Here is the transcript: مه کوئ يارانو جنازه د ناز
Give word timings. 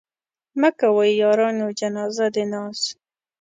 مه 0.59 0.69
کوئ 0.79 1.11
يارانو 1.21 1.67
جنازه 1.79 2.27
د 2.35 2.37
ناز 2.51 2.79